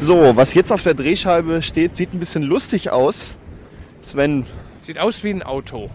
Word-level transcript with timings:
So, 0.00 0.36
was 0.36 0.54
jetzt 0.54 0.72
auf 0.72 0.82
der 0.82 0.94
Drehscheibe 0.94 1.62
steht, 1.62 1.96
sieht 1.96 2.12
ein 2.14 2.18
bisschen 2.18 2.42
lustig 2.42 2.90
aus. 2.90 3.36
Sven, 4.00 4.46
Sieht 4.78 4.98
aus 4.98 5.22
wie 5.24 5.30
ein 5.30 5.42
Auto. 5.42 5.90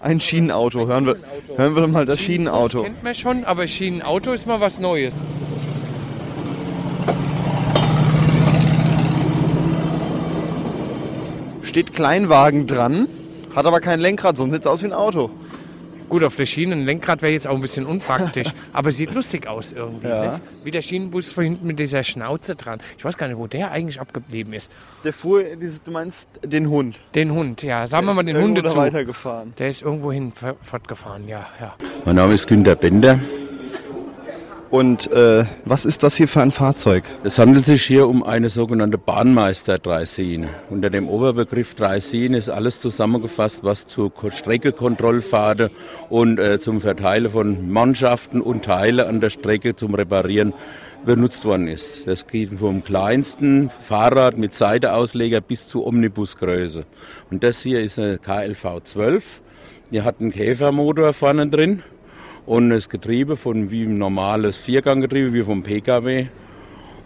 ein 0.00 0.20
Schienenauto. 0.20 0.86
Hören 0.86 1.06
wir, 1.06 1.16
hören 1.56 1.74
wir 1.74 1.82
doch 1.82 1.88
mal 1.88 2.06
das 2.06 2.20
Schienenauto. 2.20 2.78
Das 2.78 2.84
kennt 2.86 3.02
man 3.02 3.14
schon, 3.14 3.44
aber 3.44 3.66
Schienenauto 3.66 4.32
ist 4.32 4.46
mal 4.46 4.60
was 4.60 4.78
Neues. 4.78 5.12
Steht 11.62 11.92
Kleinwagen 11.94 12.66
dran, 12.66 13.08
hat 13.54 13.66
aber 13.66 13.80
kein 13.80 14.00
Lenkrad, 14.00 14.36
sonst 14.36 14.52
sieht 14.52 14.62
es 14.62 14.66
aus 14.66 14.82
wie 14.82 14.86
ein 14.86 14.92
Auto. 14.92 15.30
Gut, 16.08 16.24
auf 16.24 16.36
der 16.36 16.46
Schiene 16.46 16.74
ein 16.74 16.84
Lenkrad 16.86 17.20
wäre 17.20 17.32
jetzt 17.32 17.46
auch 17.46 17.54
ein 17.54 17.60
bisschen 17.60 17.84
unpraktisch, 17.84 18.48
aber 18.72 18.90
sieht 18.90 19.12
lustig 19.12 19.46
aus 19.46 19.72
irgendwie. 19.72 20.08
Ja. 20.08 20.30
Nicht? 20.32 20.42
Wie 20.64 20.70
der 20.70 20.80
Schienenbus 20.80 21.32
von 21.32 21.44
hinten 21.44 21.66
mit 21.66 21.78
dieser 21.78 22.02
Schnauze 22.02 22.56
dran. 22.56 22.80
Ich 22.96 23.04
weiß 23.04 23.18
gar 23.18 23.28
nicht, 23.28 23.36
wo 23.36 23.46
der 23.46 23.72
eigentlich 23.72 24.00
abgeblieben 24.00 24.52
ist. 24.54 24.72
Der 25.04 25.12
fuhr, 25.12 25.42
dieses, 25.42 25.82
du 25.82 25.90
meinst 25.90 26.28
den 26.44 26.70
Hund. 26.70 26.98
Den 27.14 27.32
Hund, 27.32 27.62
ja. 27.62 27.86
Sagen 27.86 28.06
wir 28.06 28.14
Der 28.14 28.14
mal 28.14 28.20
ist 28.20 28.26
den 28.26 28.34
da 28.64 28.70
zu. 28.70 28.76
weitergefahren. 28.76 29.52
Der 29.58 29.68
ist 29.68 29.82
irgendwo 29.82 30.10
hin 30.10 30.32
f- 30.34 30.56
fortgefahren, 30.62 31.28
ja, 31.28 31.46
ja. 31.60 31.74
Mein 32.04 32.16
Name 32.16 32.32
ist 32.34 32.46
Günter 32.46 32.74
Bender. 32.74 33.20
Und 34.70 35.10
äh, 35.12 35.46
was 35.64 35.86
ist 35.86 36.02
das 36.02 36.16
hier 36.16 36.28
für 36.28 36.42
ein 36.42 36.52
Fahrzeug? 36.52 37.04
Es 37.24 37.38
handelt 37.38 37.64
sich 37.64 37.82
hier 37.84 38.06
um 38.06 38.22
eine 38.22 38.50
sogenannte 38.50 38.98
Bahnmeister-Dreisine. 38.98 40.48
Unter 40.68 40.90
dem 40.90 41.08
Oberbegriff 41.08 41.74
Dreisine 41.74 42.36
ist 42.36 42.50
alles 42.50 42.78
zusammengefasst, 42.78 43.64
was 43.64 43.86
zur 43.86 44.12
Ko- 44.12 44.28
Streckekontrollfahrt 44.28 45.70
und 46.10 46.38
äh, 46.38 46.58
zum 46.58 46.82
Verteilen 46.82 47.30
von 47.30 47.70
Mannschaften 47.70 48.42
und 48.42 48.66
Teile 48.66 49.06
an 49.06 49.22
der 49.22 49.30
Strecke 49.30 49.74
zum 49.74 49.94
Reparieren 49.94 50.52
benutzt 51.06 51.46
worden 51.46 51.66
ist. 51.66 52.06
Das 52.06 52.26
geht 52.26 52.52
vom 52.58 52.84
kleinsten 52.84 53.70
Fahrrad 53.84 54.36
mit 54.36 54.54
Seiteausleger 54.54 55.40
bis 55.40 55.66
zu 55.66 55.86
Omnibusgröße. 55.86 56.84
Und 57.30 57.42
das 57.42 57.62
hier 57.62 57.80
ist 57.80 57.98
eine 57.98 58.18
KLV 58.18 58.82
12. 58.84 59.40
Die 59.92 60.02
hat 60.02 60.20
einen 60.20 60.30
Käfermotor 60.30 61.14
vorne 61.14 61.46
drin 61.46 61.82
und 62.48 62.70
das 62.70 62.88
Getriebe 62.88 63.36
von 63.36 63.70
wie 63.70 63.82
ein 63.82 63.98
normales 63.98 64.56
Vierganggetriebe 64.56 65.34
wie 65.34 65.42
vom 65.42 65.62
PKW 65.62 66.28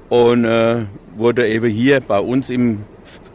und 0.09 0.45
äh, 0.45 0.85
wurde 1.17 1.49
eben 1.49 1.69
hier 1.69 2.01
bei 2.01 2.21
uns 2.21 2.49
im, 2.49 2.85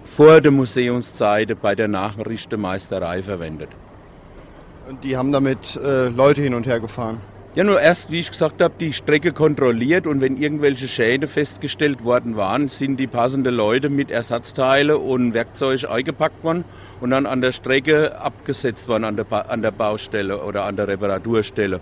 vor 0.05 0.39
der 0.39 0.51
Museumszeit 0.51 1.61
bei 1.61 1.75
der 1.75 1.89
Nachrichtenmeisterei 1.89 3.21
verwendet. 3.23 3.67
Und 4.87 5.03
die 5.03 5.17
haben 5.17 5.33
damit 5.33 5.75
äh, 5.75 6.07
Leute 6.07 6.41
hin 6.41 6.53
und 6.53 6.65
her 6.65 6.79
gefahren. 6.79 7.19
Ja, 7.57 7.63
nur 7.63 7.81
erst, 7.81 8.11
wie 8.11 8.19
ich 8.19 8.29
gesagt 8.29 8.61
habe, 8.61 8.75
die 8.79 8.93
Strecke 8.93 9.31
kontrolliert 9.31 10.05
und 10.05 10.21
wenn 10.21 10.37
irgendwelche 10.37 10.87
Schäden 10.87 11.27
festgestellt 11.27 12.03
worden 12.03 12.35
waren, 12.35 12.67
sind 12.67 12.97
die 12.97 13.07
passenden 13.07 13.55
Leute 13.55 13.89
mit 13.89 14.11
Ersatzteile 14.11 14.99
und 14.99 15.33
Werkzeug 15.33 15.89
eingepackt 15.89 16.43
worden 16.43 16.65
und 17.01 17.09
dann 17.09 17.25
an 17.25 17.41
der 17.41 17.53
Strecke 17.53 18.15
abgesetzt 18.21 18.87
worden, 18.87 19.05
an 19.05 19.15
der, 19.15 19.23
Ba- 19.23 19.45
an 19.47 19.63
der 19.63 19.71
Baustelle 19.71 20.43
oder 20.43 20.65
an 20.65 20.75
der 20.75 20.87
Reparaturstelle. 20.87 21.79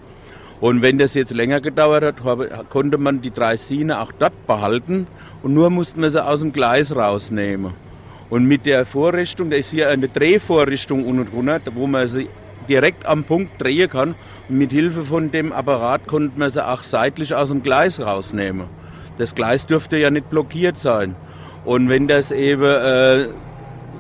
Und 0.62 0.82
wenn 0.82 0.98
das 0.98 1.14
jetzt 1.14 1.34
länger 1.34 1.60
gedauert 1.60 2.24
hat, 2.24 2.70
konnte 2.70 2.98
man 2.98 3.22
die 3.22 3.32
drei 3.32 3.58
Sine 3.58 4.00
auch 4.00 4.14
dort 4.18 4.48
behalten 4.48 5.08
und 5.44 5.54
nur 5.54 5.70
musste 5.70 6.00
man 6.00 6.10
sie 6.10 6.26
aus 6.26 6.40
dem 6.40 6.54
Gleis 6.54 6.96
rausnehmen. 6.96 7.74
Und 8.30 8.46
mit 8.46 8.66
der 8.66 8.86
Vorrichtung, 8.86 9.50
da 9.50 9.58
ist 9.58 9.72
hier 9.72 9.90
eine 9.90 10.08
Drehvorrichtung 10.08 11.06
unten 11.06 11.30
drunter, 11.30 11.60
wo 11.74 11.86
man 11.86 12.08
sie 12.08 12.30
direkt 12.68 13.06
am 13.06 13.24
Punkt 13.24 13.62
drehen 13.62 13.90
kann. 13.90 14.16
Und 14.50 14.58
mit 14.58 14.72
Hilfe 14.72 15.04
von 15.04 15.32
dem 15.32 15.52
Apparat 15.52 16.08
konnte 16.08 16.38
man 16.40 16.50
sie 16.50 16.66
auch 16.66 16.84
seitlich 16.84 17.34
aus 17.34 17.50
dem 17.50 17.64
Gleis 17.64 18.00
rausnehmen. 18.00 18.68
Das 19.18 19.36
Gleis 19.36 19.66
dürfte 19.66 19.98
ja 19.98 20.12
nicht 20.12 20.30
blockiert 20.30 20.80
sein. 20.80 21.16
Und 21.64 21.90
wenn 21.90 22.08
das 22.08 22.32
eben 22.32 22.64
äh, 22.64 23.28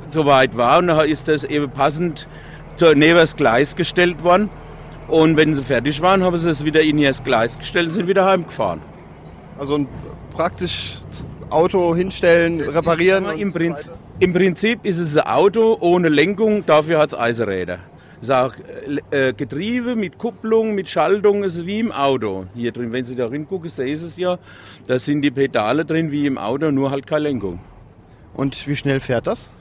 soweit 0.10 0.56
war, 0.58 0.80
und 0.80 0.88
dann 0.88 1.08
ist 1.08 1.28
das 1.28 1.44
eben 1.44 1.70
passend 1.72 2.28
neben 2.80 3.16
das 3.16 3.36
Gleis 3.36 3.76
gestellt 3.76 4.24
worden. 4.24 4.50
Und 5.08 5.38
wenn 5.38 5.54
sie 5.54 5.64
fertig 5.64 6.02
waren, 6.02 6.24
haben 6.24 6.38
sie 6.38 6.50
es 6.50 6.66
wieder 6.66 6.82
in 6.82 6.98
ihr 6.98 7.12
Gleis 7.24 7.58
gestellt 7.58 7.88
und 7.88 7.94
sind 7.94 8.08
wieder 8.08 8.26
heimgefahren. 8.26 8.82
Also 9.58 9.76
ein 9.76 9.88
praktisch 10.34 11.00
Auto 11.50 11.96
hinstellen, 11.96 12.62
reparieren. 12.62 13.26
Ist, 13.26 13.40
im, 13.40 13.54
Prinzip. 13.54 13.94
Im 14.20 14.34
Prinzip 14.34 14.80
ist 14.84 14.98
es 14.98 15.16
ein 15.16 15.28
Auto 15.28 15.78
ohne 15.80 16.10
Lenkung, 16.10 16.66
dafür 16.66 17.00
hat 17.00 17.14
es 17.14 17.20
Eisenräder. 17.20 17.80
Es 18.22 18.30
ist 18.30 18.32
auch 18.32 18.54
äh, 19.12 19.34
Getriebe 19.34 19.96
mit 19.96 20.18
Kupplung, 20.18 20.74
mit 20.74 20.90
Schaltung, 20.90 21.44
es 21.44 21.58
ist 21.58 21.66
wie 21.66 21.80
im 21.80 21.92
Auto. 21.92 22.46
Hier 22.56 22.72
drin, 22.72 22.92
wenn 22.92 23.06
Sie 23.06 23.16
da 23.16 23.30
hingucken, 23.30 23.70
sehen 23.70 23.96
Sie 23.96 24.06
es 24.06 24.18
ja, 24.18 24.40
da 24.88 24.98
sind 24.98 25.22
die 25.22 25.32
Pedale 25.32 25.86
drin 25.86 26.12
wie 26.12 26.26
im 26.26 26.38
Auto, 26.38 26.72
nur 26.72 26.92
halt 26.92 27.06
keine 27.06 27.24
Lenkung. 27.24 27.60
Und 28.34 28.68
wie 28.68 28.76
schnell 28.76 29.00
fährt 29.00 29.28
das? 29.28 29.54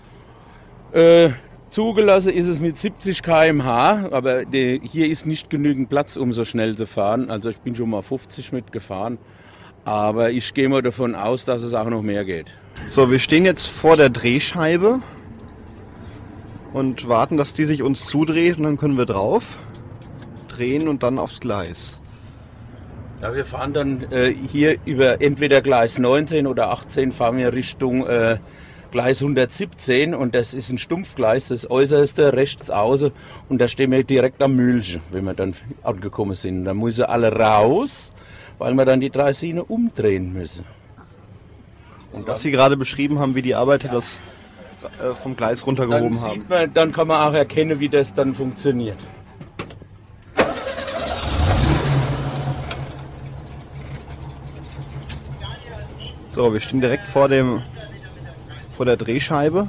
Äh, 0.93 1.31
zugelassen 1.71 2.33
ist 2.33 2.47
es 2.47 2.61
mit 2.61 2.79
70 2.79 3.23
km/h, 3.23 4.09
aber 4.11 4.45
die, 4.45 4.81
hier 4.85 5.09
ist 5.09 5.27
nicht 5.27 5.51
genügend 5.51 5.89
Platz, 5.89 6.17
um 6.17 6.33
so 6.33 6.45
schnell 6.45 6.77
zu 6.77 6.87
fahren. 6.87 7.31
Also 7.31 7.49
ich 7.49 7.59
bin 7.59 7.75
schon 7.75 7.91
mal 7.91 8.03
50 8.03 8.53
mitgefahren, 8.53 9.19
aber 9.85 10.31
ich 10.31 10.55
gehe 10.55 10.69
mal 10.69 10.83
davon 10.83 11.15
aus, 11.15 11.45
dass 11.45 11.63
es 11.63 11.75
auch 11.75 11.89
noch 11.89 12.03
mehr 12.03 12.25
geht. 12.25 12.47
So, 12.89 13.11
wir 13.11 13.19
stehen 13.19 13.45
jetzt 13.45 13.67
vor 13.67 13.97
der 13.97 14.11
Drehscheibe 14.11 15.01
und 16.75 17.09
warten, 17.09 17.39
dass 17.39 17.55
die 17.55 17.65
sich 17.65 17.83
uns 17.83 18.05
zudreht 18.05 18.59
und 18.59 18.65
dann 18.65 18.77
können 18.77 18.99
wir 18.99 19.07
drauf 19.07 19.57
drehen 20.49 20.89
und 20.89 21.03
dann 21.03 21.19
aufs 21.19 21.41
Gleis. 21.41 22.01
Ja, 23.23 23.35
wir 23.35 23.45
fahren 23.45 23.73
dann 23.73 24.13
äh, 24.13 24.35
hier 24.35 24.77
über 24.85 25.23
entweder 25.23 25.63
Gleis 25.63 25.99
19 25.99 26.47
oder 26.47 26.71
18 26.71 27.13
fahren 27.13 27.39
wir 27.39 27.53
Richtung 27.53 28.07
äh, 28.07 28.39
Gleis 28.91 29.23
117 29.23 30.15
und 30.15 30.35
das 30.35 30.53
ist 30.53 30.71
ein 30.71 30.79
Stumpfgleis, 30.79 31.49
das 31.49 31.71
äußerste 31.71 32.35
rechts 32.35 32.71
außen 32.71 33.13
und 33.49 33.61
da 33.61 33.69
stehen 33.69 33.91
wir 33.93 34.05
direkt 34.05 34.43
am 34.43 34.57
Mühlchen, 34.57 35.01
wenn 35.11 35.25
wir 35.25 35.35
dann 35.35 35.55
angekommen 35.83 36.35
sind. 36.35 36.65
Da 36.65 36.75
müssen 36.75 37.05
alle 37.05 37.33
raus, 37.33 38.13
weil 38.59 38.75
wir 38.75 38.85
dann 38.85 39.01
die 39.01 39.11
drei 39.11 39.33
Sine 39.33 39.65
umdrehen 39.65 40.33
müssen. 40.33 40.65
Und 42.13 42.29
was 42.29 42.43
Sie 42.43 42.51
gerade 42.51 42.77
beschrieben 42.77 43.19
haben, 43.19 43.35
wie 43.35 43.43
die 43.43 43.55
Arbeiter 43.55 43.89
das 43.89 44.21
äh, 45.01 45.15
vom 45.15 45.37
Gleis 45.37 45.61
Dann, 45.61 45.67
runtergehoben 45.67 46.21
haben. 46.21 46.35
sieht 46.35 46.49
man, 46.49 46.73
dann 46.73 46.93
kann 46.93 47.09
man 47.09 47.29
auch 47.29 47.35
erkennen, 47.35 47.81
wie 47.81 47.89
das 47.89 48.15
dann 48.15 48.35
funktioniert. 48.35 48.99
So, 56.29 56.53
wir 56.53 56.61
stehen 56.61 56.81
direkt 56.81 57.07
vor 57.07 57.29
dem 57.29 57.63
vor 58.77 58.87
der 58.87 58.97
Drehscheibe. 58.97 59.69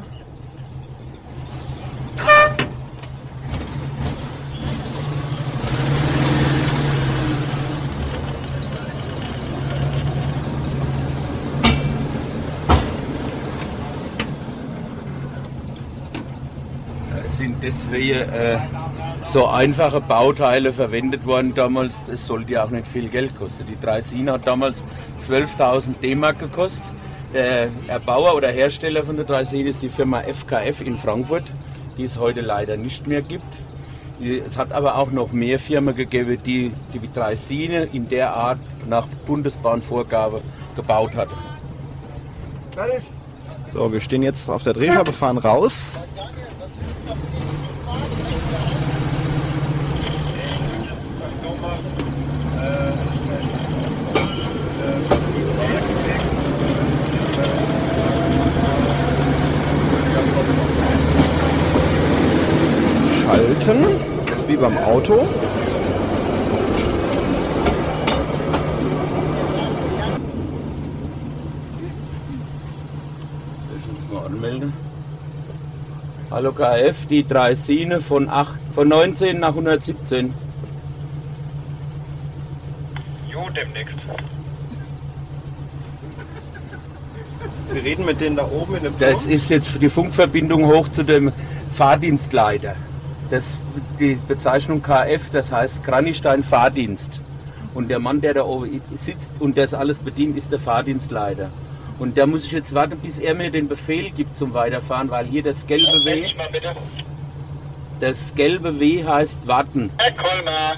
Sind 17.45 17.61
deswegen 17.61 18.28
äh, 18.31 18.57
so 19.23 19.45
einfache 19.45 20.01
Bauteile 20.01 20.73
verwendet 20.73 21.28
worden 21.28 21.53
damals. 21.53 22.01
Es 22.11 22.25
sollte 22.25 22.53
ja 22.53 22.63
auch 22.63 22.72
nicht 22.72 22.88
viel 22.88 23.07
Geld 23.07 23.38
kosten. 23.38 23.67
Die 23.67 23.79
Dreisine 23.79 24.31
hat 24.31 24.47
damals 24.47 24.83
12.000 25.22 26.00
D-Mark 26.01 26.39
gekostet. 26.39 26.89
Der 27.33 27.69
Erbauer 27.88 28.33
oder 28.33 28.50
Hersteller 28.50 29.03
von 29.03 29.16
der 29.16 29.25
Dreisine 29.25 29.69
ist 29.69 29.83
die 29.83 29.89
Firma 29.89 30.22
FKF 30.22 30.81
in 30.81 30.97
Frankfurt, 30.97 31.44
die 32.00 32.06
es 32.06 32.17
heute 32.17 32.41
leider 32.41 32.78
nicht 32.78 33.06
mehr 33.06 33.22
gibt. 33.22 33.53
Es 34.19 34.57
hat 34.57 34.72
aber 34.72 34.97
auch 34.97 35.12
noch 35.12 35.31
mehr 35.31 35.59
Firmen 35.59 35.95
gegeben, 35.95 36.39
die 36.44 36.72
die 36.94 37.13
Dreisine 37.13 37.89
in 37.94 38.09
der 38.09 38.33
Art 38.33 38.59
nach 38.89 39.06
Bundesbahnvorgabe 39.27 40.41
gebaut 40.75 41.13
hat. 41.16 41.29
So, 43.71 43.91
wir 43.91 44.00
stehen 44.00 44.24
jetzt 44.24 44.50
auf 44.50 44.63
der 44.63 44.74
Drehscheibe, 44.74 45.13
fahren 45.13 45.38
raus. 45.38 45.95
Schalten, 63.25 63.86
das 64.27 64.38
ist 64.38 64.48
wie 64.48 64.53
beim 64.65 64.77
Auto. 64.79 65.27
Soll 73.59 73.77
ich 73.77 73.89
uns 73.89 74.12
mal 74.12 74.25
anmelden? 74.25 74.73
Hallo 76.31 76.51
KF, 76.51 77.06
die 77.06 77.25
drei 77.25 77.53
Sine 77.53 78.01
von, 78.01 78.27
8, 78.27 78.59
von 78.73 78.88
19 78.88 79.39
nach 79.39 79.50
117. 79.50 80.33
Jo, 83.31 83.41
demnächst. 83.56 83.94
Sie 87.67 87.79
reden 87.79 88.06
mit 88.06 88.19
denen 88.19 88.35
da 88.35 88.50
oben 88.50 88.77
in 88.77 88.83
dem 88.83 88.94
Das 88.97 89.23
Turm? 89.23 89.33
ist 89.33 89.50
jetzt 89.50 89.69
die 89.79 89.89
Funkverbindung 89.89 90.65
hoch 90.65 90.88
zu 90.88 91.03
dem 91.03 91.31
Fahrdienstleiter. 91.75 92.75
Das, 93.30 93.62
die 94.00 94.19
Bezeichnung 94.27 94.81
KF, 94.81 95.31
das 95.31 95.51
heißt 95.51 95.83
Kranichstein 95.83 96.44
Fahrdienst. 96.44 97.22
Und 97.74 97.89
der 97.89 98.00
Mann, 98.00 98.22
der 98.22 98.36
da 98.36 98.45
oben 98.45 98.81
sitzt 99.00 99.31
und 99.39 99.57
das 99.57 99.74
alles 99.74 100.00
bedient, 100.00 100.38
ist 100.38 100.51
der 100.51 100.60
Fahrdienstleiter. 100.60 101.50
Und 101.98 102.18
da 102.18 102.25
muss 102.25 102.45
ich 102.45 102.51
jetzt 102.51 102.74
warten, 102.74 102.98
bis 102.98 103.19
er 103.19 103.36
mir 103.36 103.50
den 103.50 103.68
Befehl 103.68 104.12
gibt 104.12 104.38
zum 104.38 104.54
Weiterfahren, 104.54 105.10
weil 105.10 105.25
hier 105.25 105.44
das 105.44 105.66
gelbe 105.66 105.86
W, 106.04 106.27
das 108.00 108.33
gelbe 108.36 108.80
W 108.80 109.04
heißt 109.06 109.48
warten. 109.48 109.89
Herr 109.98 110.12
Kolmar, 110.12 110.75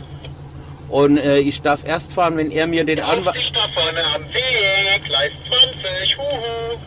Und 0.90 1.18
äh, 1.18 1.40
ich 1.40 1.62
darf 1.62 1.86
erst 1.86 2.14
fahren, 2.14 2.38
wenn 2.38 2.52
er 2.52 2.68
mir 2.68 2.86
den 2.86 3.00
Anweis... 3.00 3.36
ich 3.38 3.52
da 3.52 3.68
vorne 3.74 4.00
am 4.16 4.24
Weg, 4.26 5.04
Gleis 5.06 5.32
20, 5.48 6.18
huhu. 6.18 6.78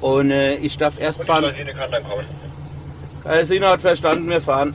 Und 0.00 0.30
äh, 0.30 0.54
ich 0.54 0.78
darf 0.78 0.98
erst 1.00 1.20
Und 1.20 1.26
fahren. 1.26 1.54
Kann 1.54 1.90
dann 1.90 2.04
kommen. 2.04 2.47
Herr 3.24 3.44
Sina 3.44 3.70
hat 3.70 3.80
verstanden, 3.80 4.30
wir 4.30 4.40
fahren. 4.40 4.74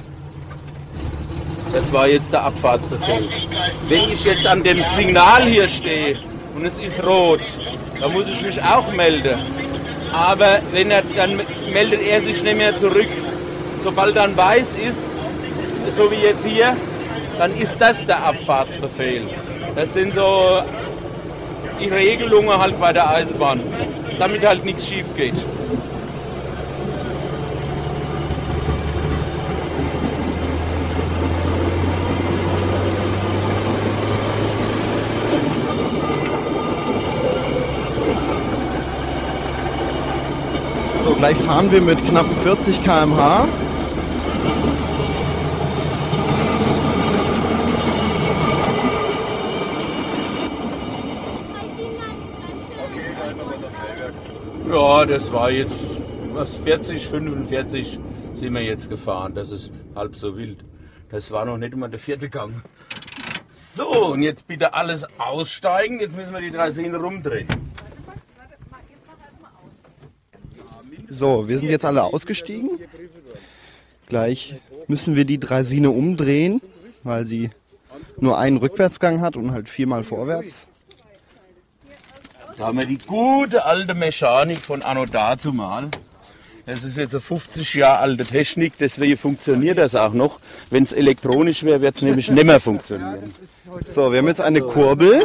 Das 1.73 1.91
war 1.91 2.07
jetzt 2.07 2.31
der 2.31 2.43
Abfahrtsbefehl. 2.43 3.27
Wenn 3.89 4.11
ich 4.11 4.23
jetzt 4.23 4.45
an 4.45 4.61
dem 4.63 4.83
Signal 4.95 5.43
hier 5.43 5.67
stehe 5.69 6.19
und 6.55 6.65
es 6.65 6.77
ist 6.77 7.03
rot, 7.03 7.39
dann 7.99 8.13
muss 8.13 8.27
ich 8.27 8.41
mich 8.41 8.61
auch 8.61 8.91
melden. 8.91 9.39
Aber 10.11 10.59
wenn 10.71 10.91
er, 10.91 11.01
dann 11.15 11.41
meldet 11.71 12.01
er 12.01 12.21
sich 12.21 12.43
nicht 12.43 12.57
mehr 12.57 12.77
zurück. 12.77 13.07
Sobald 13.83 14.15
dann 14.15 14.37
weiß 14.37 14.75
ist, 14.75 15.01
so 15.97 16.11
wie 16.11 16.15
jetzt 16.15 16.45
hier, 16.45 16.77
dann 17.39 17.55
ist 17.57 17.77
das 17.79 18.05
der 18.05 18.23
Abfahrtsbefehl. 18.23 19.23
Das 19.75 19.93
sind 19.93 20.13
so 20.13 20.61
die 21.79 21.89
Regelungen 21.89 22.55
halt 22.55 22.79
bei 22.79 22.93
der 22.93 23.09
Eisenbahn, 23.09 23.61
damit 24.19 24.45
halt 24.45 24.63
nichts 24.63 24.87
schief 24.87 25.07
geht. 25.17 25.33
So, 41.03 41.13
gleich 41.15 41.35
fahren 41.35 41.69
wir 41.69 41.81
mit 41.81 42.01
knapp 42.05 42.25
40 42.43 42.81
km/h. 42.81 43.45
Ja, 54.69 55.05
das 55.05 55.33
war 55.33 55.51
jetzt 55.51 55.73
was 56.33 56.55
40, 56.55 57.05
45 57.05 57.99
sind 58.35 58.53
wir 58.53 58.63
jetzt 58.63 58.89
gefahren. 58.89 59.35
Das 59.35 59.51
ist 59.51 59.73
halb 59.95 60.15
so 60.15 60.37
wild. 60.37 60.63
Das 61.11 61.31
war 61.31 61.43
noch 61.43 61.57
nicht 61.57 61.75
mal 61.75 61.89
der 61.89 61.99
vierte 61.99 62.29
Gang. 62.29 62.63
So, 63.53 64.13
und 64.13 64.21
jetzt 64.21 64.47
bitte 64.47 64.73
alles 64.73 65.05
aussteigen. 65.17 65.99
Jetzt 65.99 66.15
müssen 66.15 66.33
wir 66.33 66.39
die 66.39 66.51
drei 66.51 66.71
Sehnen 66.71 66.95
rumdrehen. 66.95 67.49
So, 71.13 71.47
wir 71.47 71.59
sind 71.59 71.69
jetzt 71.69 71.85
alle 71.85 72.03
ausgestiegen. 72.03 72.71
Gleich 74.07 74.55
müssen 74.87 75.15
wir 75.15 75.25
die 75.25 75.39
Draisine 75.39 75.91
umdrehen, 75.91 76.59
weil 77.03 77.25
sie 77.27 77.51
nur 78.17 78.37
einen 78.37 78.57
Rückwärtsgang 78.57 79.21
hat 79.21 79.35
und 79.35 79.51
halt 79.51 79.69
viermal 79.69 80.03
vorwärts. 80.03 80.67
Da 82.57 82.65
haben 82.67 82.79
wir 82.79 82.87
die 82.87 82.97
gute 82.97 83.63
alte 83.65 83.93
Mechanik 83.93 84.59
von 84.59 84.81
Anno 84.81 85.05
dazu 85.05 85.53
mal. 85.53 85.89
Das 86.65 86.83
ist 86.83 86.97
jetzt 86.97 87.13
eine 87.13 87.21
50 87.21 87.73
Jahre 87.75 87.99
alte 87.99 88.25
Technik, 88.25 88.73
deswegen 88.79 89.17
funktioniert 89.17 89.77
das 89.77 89.95
auch 89.95 90.13
noch. 90.13 90.39
Wenn 90.71 90.83
es 90.83 90.93
elektronisch 90.93 91.63
wäre, 91.63 91.81
wird 91.81 91.95
es 91.97 92.01
nämlich 92.01 92.29
nicht 92.31 92.45
mehr 92.45 92.59
funktionieren. 92.59 93.19
So, 93.85 94.11
wir 94.11 94.19
haben 94.19 94.27
jetzt 94.27 94.41
eine 94.41 94.61
Kurbel, 94.61 95.19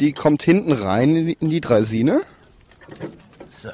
die 0.00 0.12
kommt 0.12 0.42
hinten 0.42 0.72
rein 0.72 1.14
in 1.14 1.26
die- 1.26 1.36
in 1.40 1.50
die 1.50 1.60
Draisine. 1.60 2.22
So. 3.50 3.68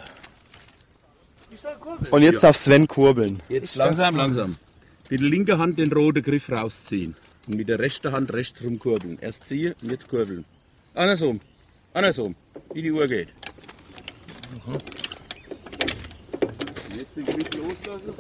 Und 2.11 2.23
jetzt 2.23 2.43
darf 2.43 2.56
Sven 2.56 2.87
kurbeln. 2.87 3.41
Jetzt 3.49 3.75
langsam, 3.76 4.17
langsam. 4.17 4.56
Mit 5.11 5.20
der 5.20 5.29
linken 5.29 5.58
Hand 5.58 5.79
den 5.79 5.93
roten 5.93 6.23
Griff 6.23 6.50
rausziehen. 6.50 7.14
Und 7.46 7.56
mit 7.56 7.69
der 7.69 7.79
rechten 7.79 8.12
Hand 8.12 8.32
rechts 8.32 8.62
rumkurbeln. 8.62 9.19
Erst 9.20 9.49
ziehen 9.49 9.75
und 9.82 9.91
jetzt 9.91 10.08
kurbeln. 10.08 10.44
Andersrum. 10.94 11.41
Andersrum. 11.93 12.35
Wie 12.73 12.82
die 12.82 12.93
Uhr 12.93 13.06
geht. 13.06 13.29
Jetzt 16.96 17.17
den 17.17 17.26
Griff 17.26 17.49
loslassen. 17.56 18.14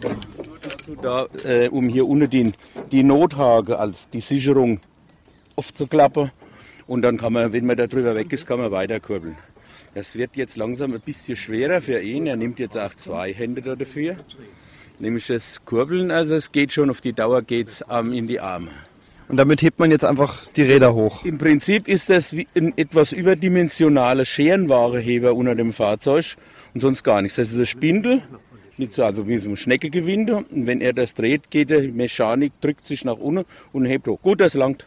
Das 0.00 0.12
ist 0.30 0.46
nur 0.46 0.58
dazu 0.58 0.96
da, 0.96 1.26
äh, 1.44 1.68
um 1.68 1.88
hier 1.88 2.06
unten 2.06 2.30
die, 2.30 2.52
die 2.92 3.02
Nothake 3.02 3.78
als 3.78 4.08
die 4.10 4.20
Sicherung 4.20 4.80
aufzuklappen. 5.56 6.30
Und 6.86 7.02
dann 7.02 7.18
kann 7.18 7.32
man, 7.32 7.52
wenn 7.52 7.66
man 7.66 7.76
da 7.76 7.86
drüber 7.86 8.14
weg 8.14 8.32
ist, 8.32 8.46
kann 8.46 8.60
man 8.60 8.70
weiter 8.70 9.00
kurbeln. 9.00 9.36
Das 9.94 10.16
wird 10.16 10.36
jetzt 10.36 10.56
langsam 10.56 10.92
ein 10.92 11.00
bisschen 11.00 11.36
schwerer 11.36 11.80
für 11.80 12.00
ihn. 12.00 12.26
Er 12.26 12.36
nimmt 12.36 12.58
jetzt 12.58 12.76
auch 12.76 12.94
zwei 12.94 13.32
Hände 13.32 13.62
da 13.62 13.74
dafür. 13.74 14.16
Nämlich 14.98 15.26
das 15.28 15.64
Kurbeln, 15.64 16.10
also 16.10 16.34
es 16.34 16.50
geht 16.52 16.72
schon 16.72 16.90
auf 16.90 17.00
die 17.00 17.12
Dauer 17.12 17.42
geht's 17.42 17.84
ähm, 17.90 18.12
in 18.12 18.26
die 18.26 18.40
Arme. 18.40 18.70
Und 19.28 19.36
damit 19.36 19.62
hebt 19.62 19.78
man 19.78 19.90
jetzt 19.90 20.04
einfach 20.04 20.46
die 20.56 20.62
Räder 20.62 20.94
hoch. 20.94 21.24
Im 21.24 21.38
Prinzip 21.38 21.86
ist 21.86 22.08
das 22.08 22.32
wie 22.32 22.48
ein 22.56 22.72
etwas 22.76 23.12
überdimensionaler 23.12 24.24
Scherenwareheber 24.24 25.34
unter 25.34 25.54
dem 25.54 25.72
Fahrzeug 25.72 26.36
und 26.74 26.80
sonst 26.80 27.02
gar 27.04 27.20
nichts. 27.20 27.36
Das 27.36 27.48
ist 27.48 27.56
eine 27.56 27.66
Spindel, 27.66 28.22
nicht 28.78 28.94
so, 28.94 29.04
also 29.04 29.28
wie 29.28 29.38
so 29.38 29.50
ein 29.50 29.56
Schneckegewinde. 29.56 30.44
Und 30.50 30.66
wenn 30.66 30.80
er 30.80 30.94
das 30.94 31.14
dreht, 31.14 31.50
geht 31.50 31.70
die 31.70 31.88
Mechanik, 31.88 32.52
drückt 32.60 32.86
sich 32.86 33.04
nach 33.04 33.18
unten 33.18 33.44
und 33.72 33.84
hebt 33.84 34.06
hoch. 34.06 34.20
Gut, 34.22 34.40
das 34.40 34.54
langt. 34.54 34.86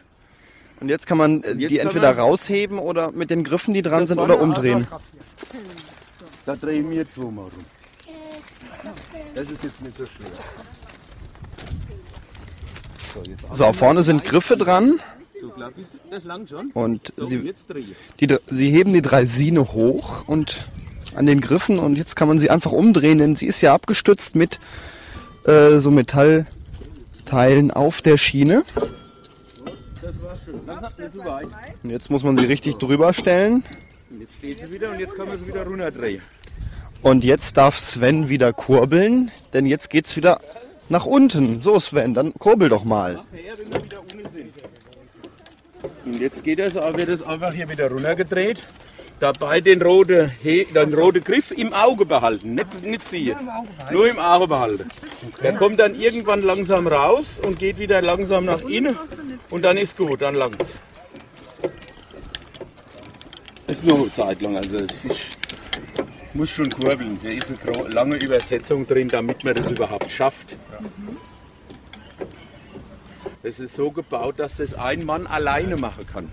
Und 0.82 0.88
jetzt 0.88 1.06
kann 1.06 1.16
man 1.16 1.44
äh, 1.44 1.52
Jetzt 1.52 1.70
die 1.70 1.78
entweder 1.78 2.10
man- 2.12 2.18
rausheben 2.20 2.78
oder 2.80 3.12
mit 3.12 3.30
den 3.30 3.44
Griffen, 3.44 3.72
die 3.72 3.82
dran 3.82 4.08
sind, 4.08 4.18
oder 4.18 4.40
umdrehen. 4.40 4.88
Da 6.44 6.56
drehen 6.56 6.90
wir 6.90 7.08
zweimal 7.08 7.44
rum. 7.44 7.64
Das 9.32 9.44
ist 9.44 9.62
jetzt 9.62 9.80
nicht 9.80 9.96
so 9.96 10.04
schwer. 10.06 10.26
So, 13.14 13.22
jetzt 13.30 13.54
So, 13.54 13.72
vorne 13.72 14.02
sind 14.02 14.24
Griffe 14.24 14.56
dran 14.56 14.98
so 15.40 15.48
glaub 15.50 15.72
ich, 15.76 15.86
das 16.10 16.22
langt 16.24 16.48
schon. 16.50 16.70
und 16.72 17.12
So, 17.16 17.24
sie, 17.24 17.36
jetzt 17.38 17.66
die, 18.20 18.36
sie 18.48 18.70
heben 18.70 18.92
die 18.92 19.02
Draisine 19.02 19.72
hoch 19.72 20.26
und 20.28 20.68
an 21.16 21.26
den 21.26 21.40
Griffen 21.40 21.78
und 21.80 21.96
jetzt 21.96 22.14
kann 22.16 22.28
man 22.28 22.38
sie 22.38 22.48
einfach 22.50 22.70
umdrehen, 22.72 23.18
denn 23.18 23.34
sie 23.36 23.46
ist 23.46 23.60
ja 23.60 23.74
abgestützt 23.74 24.36
mit 24.36 24.60
äh, 25.44 25.78
so 25.80 25.90
Metallteilen 25.90 27.72
auf 27.72 28.02
der 28.02 28.18
Schiene. 28.18 28.62
Das 30.00 30.22
war 30.22 30.36
schön. 30.36 30.54
Langsam, 30.54 30.54
nicht 30.54 30.54
zu 30.54 30.60
weit. 30.60 30.61
Und 31.82 31.90
jetzt 31.90 32.10
muss 32.10 32.22
man 32.22 32.36
sie 32.36 32.46
richtig 32.46 32.76
drüber 32.76 33.12
stellen. 33.12 33.64
Und 34.10 34.20
jetzt 34.20 34.36
steht 34.36 34.60
sie 34.60 34.72
wieder 34.72 34.90
und 34.90 34.98
jetzt 34.98 35.16
kann 35.16 35.28
man 35.28 35.36
sie 35.36 35.46
wieder 35.46 35.64
runterdrehen. 35.64 36.22
Und 37.02 37.24
jetzt 37.24 37.56
darf 37.56 37.78
Sven 37.78 38.28
wieder 38.28 38.52
kurbeln, 38.52 39.30
denn 39.52 39.66
jetzt 39.66 39.90
geht's 39.90 40.16
wieder 40.16 40.40
nach 40.88 41.04
unten. 41.04 41.60
So 41.60 41.80
Sven, 41.80 42.14
dann 42.14 42.32
kurbel 42.34 42.68
doch 42.68 42.84
mal. 42.84 43.20
Und 46.04 46.20
jetzt 46.20 46.44
geht 46.44 46.58
das, 46.58 46.74
wird 46.74 47.08
das 47.08 47.22
einfach 47.22 47.52
hier 47.52 47.68
wieder 47.68 47.90
runtergedreht. 47.90 48.58
Dabei 49.18 49.60
den 49.60 49.80
roten, 49.82 50.32
He 50.42 50.66
den 50.74 50.94
roten 50.94 51.22
Griff 51.22 51.52
im 51.52 51.72
Auge 51.72 52.04
behalten, 52.04 52.56
nicht, 52.56 52.82
nicht 52.84 53.08
ziehen. 53.08 53.36
Nur 53.92 54.08
im 54.08 54.18
Auge 54.18 54.48
behalten. 54.48 54.88
Der 55.42 55.52
kommt 55.52 55.78
dann 55.78 55.94
irgendwann 55.94 56.42
langsam 56.42 56.88
raus 56.88 57.40
und 57.40 57.58
geht 57.58 57.78
wieder 57.78 58.02
langsam 58.02 58.44
nach 58.44 58.62
innen 58.62 58.96
und 59.52 59.62
dann 59.62 59.76
ist 59.76 59.96
gut, 59.96 60.22
dann 60.22 60.34
langt's. 60.34 60.74
Ist 63.66 63.84
nur 63.84 63.98
eine 63.98 64.12
Zeit 64.12 64.40
lang, 64.40 64.56
also 64.56 64.76
es 64.78 65.04
ist, 65.04 65.38
muss 66.34 66.50
schon 66.50 66.70
kurbeln. 66.70 67.18
Da 67.22 67.30
ist 67.30 67.52
eine 67.52 67.88
lange 67.88 68.16
Übersetzung 68.16 68.86
drin, 68.86 69.08
damit 69.08 69.44
man 69.44 69.54
das 69.54 69.70
überhaupt 69.70 70.10
schafft. 70.10 70.56
Es 73.42 73.60
ist 73.60 73.74
so 73.74 73.90
gebaut, 73.90 74.38
dass 74.38 74.56
das 74.56 74.74
ein 74.74 75.04
Mann 75.04 75.26
alleine 75.26 75.76
machen 75.76 76.06
kann. 76.06 76.30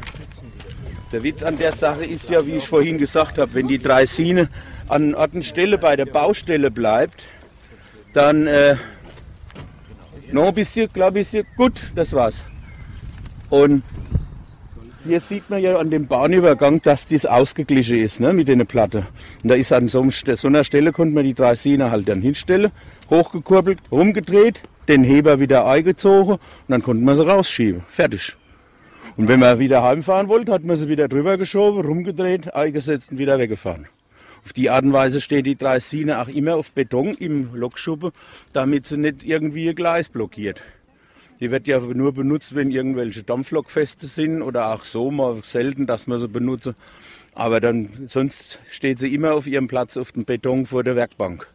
Der 1.11 1.23
Witz 1.23 1.43
an 1.43 1.57
der 1.57 1.73
Sache 1.73 2.05
ist 2.05 2.29
ja, 2.29 2.45
wie 2.45 2.57
ich 2.57 2.67
vorhin 2.67 2.97
gesagt 2.97 3.37
habe, 3.37 3.53
wenn 3.53 3.67
die 3.67 3.79
Draisine 3.79 4.47
an 4.87 5.13
Ort 5.15 5.33
und 5.33 5.43
Stelle 5.43 5.77
bei 5.77 5.95
der 5.95 6.05
Baustelle 6.05 6.71
bleibt, 6.71 7.23
dann 8.13 8.47
äh, 8.47 8.77
noch 10.31 10.49
ein 10.49 10.53
bisschen, 10.53 10.91
glaube 10.93 11.19
ich, 11.19 11.29
gut, 11.57 11.73
das 11.95 12.13
war's. 12.13 12.45
Und 13.49 13.83
hier 15.05 15.19
sieht 15.21 15.49
man 15.49 15.61
ja 15.61 15.77
an 15.77 15.89
dem 15.89 16.07
Bahnübergang, 16.07 16.81
dass 16.81 17.07
das 17.07 17.25
ausgeglichen 17.25 17.99
ist 17.99 18.19
ne, 18.19 18.33
mit 18.33 18.47
der 18.47 18.63
Platte. 18.65 19.07
Und 19.41 19.49
da 19.49 19.55
ist 19.55 19.71
an 19.71 19.87
so, 19.87 20.05
so 20.09 20.47
einer 20.47 20.63
Stelle, 20.63 20.91
konnte 20.91 21.15
man 21.15 21.23
die 21.23 21.33
Draisine 21.33 21.89
halt 21.89 22.09
dann 22.09 22.21
hinstellen, 22.21 22.71
hochgekurbelt, 23.09 23.79
rumgedreht, 23.91 24.61
den 24.87 25.03
Heber 25.03 25.39
wieder 25.39 25.65
eingezogen 25.65 26.33
und 26.33 26.41
dann 26.67 26.83
konnte 26.83 27.03
man 27.03 27.15
sie 27.15 27.25
rausschieben. 27.25 27.83
Fertig. 27.87 28.35
Und 29.15 29.27
wenn 29.27 29.39
man 29.39 29.59
wieder 29.59 29.83
heimfahren 29.83 30.27
wollte, 30.27 30.51
hat 30.51 30.63
man 30.63 30.77
sie 30.77 30.87
wieder 30.87 31.07
drüber 31.07 31.37
geschoben, 31.37 31.85
rumgedreht, 31.85 32.53
eingesetzt 32.53 33.11
und 33.11 33.17
wieder 33.17 33.39
weggefahren. 33.39 33.87
Auf 34.45 34.53
die 34.53 34.69
Art 34.69 34.83
und 34.83 34.93
Weise 34.93 35.21
steht 35.21 35.45
die 35.45 35.57
Dreisine 35.57 36.21
auch 36.21 36.27
immer 36.27 36.55
auf 36.55 36.71
Beton 36.71 37.13
im 37.13 37.53
Lokschuppe, 37.53 38.13
damit 38.53 38.87
sie 38.87 38.97
nicht 38.97 39.23
irgendwie 39.23 39.65
ihr 39.65 39.73
Gleis 39.73 40.09
blockiert. 40.09 40.61
Die 41.39 41.51
wird 41.51 41.67
ja 41.67 41.79
nur 41.79 42.13
benutzt, 42.13 42.53
wenn 42.53 42.69
irgendwelche 42.71 43.23
Dampflokfeste 43.23 44.07
sind 44.07 44.41
oder 44.41 44.73
auch 44.73 44.83
so 44.83 45.09
mal 45.09 45.41
selten, 45.43 45.87
dass 45.87 46.07
man 46.07 46.19
sie 46.19 46.27
benutze. 46.27 46.75
Aber 47.33 47.61
dann 47.61 48.07
sonst 48.07 48.59
steht 48.69 48.99
sie 48.99 49.13
immer 49.13 49.33
auf 49.33 49.47
ihrem 49.47 49.67
Platz 49.67 49.95
auf 49.95 50.11
dem 50.11 50.25
Beton 50.25 50.65
vor 50.65 50.83
der 50.83 50.95
Werkbank. 50.95 51.47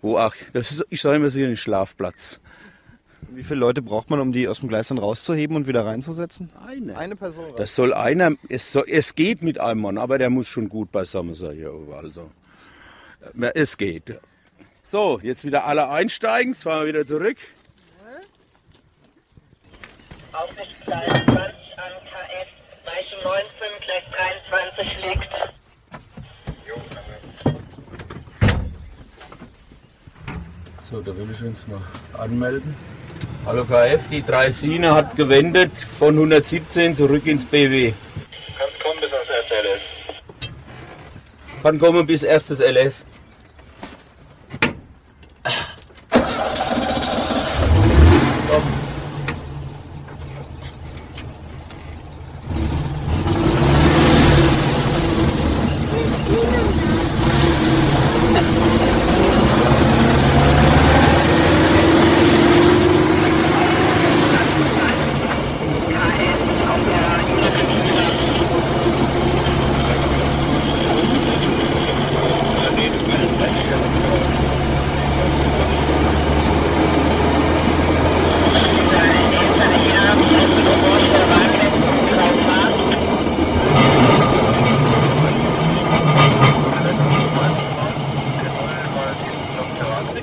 Wo 0.00 0.16
auch, 0.16 0.34
das 0.52 0.72
ist, 0.72 0.86
ich 0.90 1.02
sage 1.02 1.16
immer, 1.16 1.28
sie 1.28 1.42
ist 1.42 1.48
ein 1.48 1.56
Schlafplatz. 1.56 2.40
Wie 3.30 3.42
viele 3.42 3.60
Leute 3.60 3.82
braucht 3.82 4.10
man, 4.10 4.20
um 4.20 4.32
die 4.32 4.48
aus 4.48 4.60
dem 4.60 4.68
Gleis 4.68 4.88
dann 4.88 4.98
rauszuheben 4.98 5.56
und 5.56 5.66
wieder 5.66 5.84
reinzusetzen? 5.84 6.50
Eine. 6.66 6.96
Eine 6.96 7.16
Person. 7.16 7.52
Das 7.56 7.74
soll 7.74 7.92
einer, 7.92 8.32
es, 8.48 8.72
soll, 8.72 8.84
es 8.86 9.14
geht 9.14 9.42
mit 9.42 9.58
einem 9.58 9.82
Mann, 9.82 9.98
aber 9.98 10.18
der 10.18 10.30
muss 10.30 10.48
schon 10.48 10.68
gut 10.68 10.92
beisammen 10.92 11.34
sein 11.34 11.56
hier 11.56 11.74
oben. 11.74 11.92
Also, 11.92 12.30
es 13.54 13.76
geht. 13.76 14.14
So, 14.84 15.20
jetzt 15.22 15.44
wieder 15.44 15.66
alle 15.66 15.90
einsteigen, 15.90 16.56
wir 16.64 16.86
wieder 16.86 17.06
zurück. 17.06 17.36
Aussichtsgleis 20.38 21.08
20 21.24 21.34
an 21.34 21.92
KS, 22.12 22.48
Weiche 22.84 23.16
19, 23.24 23.42
Gleis 23.84 24.04
23 24.46 25.04
liegt. 25.04 25.28
So, 30.88 31.00
da 31.00 31.16
will 31.16 31.28
ich 31.32 31.42
uns 31.42 31.66
mal 31.66 31.80
anmelden. 32.22 32.76
Hallo 33.46 33.64
KF, 33.64 34.08
die 34.08 34.22
Dreisine 34.22 34.94
hat 34.94 35.16
gewendet 35.16 35.72
von 35.98 36.14
117 36.14 36.94
zurück 36.94 37.26
ins 37.26 37.44
BW. 37.44 37.92
Kannst 38.56 38.80
kommen 38.80 39.00
bis 39.00 39.12
ans 39.12 39.28
SLS. 39.48 39.82
Kann 41.62 41.78
kommen 41.80 42.06
bis 42.06 42.22
erstes 42.22 42.60
LF. 42.60 42.94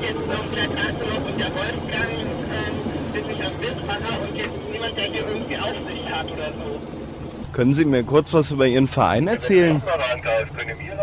Jetzt 0.01 0.27
noch 0.27 0.45
vielleicht 0.51 0.75
gerade 0.75 0.93
noch 1.09 1.25
und 1.25 1.39
der 1.39 1.51
Wolfgang 1.55 2.11
ähm, 2.11 3.11
bin 3.11 3.23
ich 3.31 3.43
am 3.43 3.59
Wildpfarrer 3.59 4.21
und 4.21 4.35
jetzt 4.35 4.51
niemand, 4.71 4.95
der 4.97 5.05
hier 5.05 5.27
irgendwie 5.27 5.57
Aufsicht 5.57 6.09
hat 6.11 6.31
oder 6.31 6.51
so. 6.51 6.79
Können 7.65 7.73
Sie 7.73 7.85
mir 7.85 8.03
kurz 8.03 8.31
was 8.31 8.51
über 8.51 8.67
Ihren 8.67 8.87
Verein 8.87 9.27
erzählen? 9.27 9.81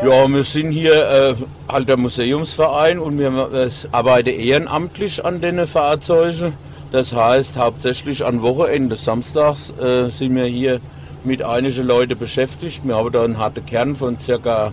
Ja, 0.01 0.29
wir 0.29 0.45
sind 0.45 0.71
hier 0.71 0.95
äh, 1.11 1.35
halt 1.69 1.99
Museumsverein 1.99 3.01
und 3.01 3.19
wir 3.19 3.53
äh, 3.53 3.69
arbeiten 3.91 4.29
ehrenamtlich 4.29 5.25
an 5.25 5.41
den 5.41 5.67
Fahrzeugen. 5.67 6.53
Das 6.93 7.13
heißt, 7.13 7.57
hauptsächlich 7.57 8.25
an 8.25 8.43
Wochenende, 8.43 8.95
samstags 8.95 9.71
äh, 9.81 10.09
sind 10.11 10.37
wir 10.37 10.45
hier 10.45 10.81
mit 11.25 11.43
einigen 11.43 11.85
Leuten 11.85 12.17
beschäftigt. 12.17 12.83
Wir 12.87 12.95
haben 12.95 13.11
da 13.11 13.25
einen 13.25 13.39
harten 13.39 13.67
Kern 13.67 13.97
von 13.97 14.21
circa 14.21 14.71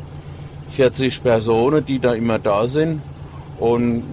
40 0.75 1.23
Personen, 1.23 1.83
die 1.83 1.97
da 1.97 2.13
immer 2.13 2.37
da 2.37 2.67
sind. 2.67 3.01
Und 3.57 4.03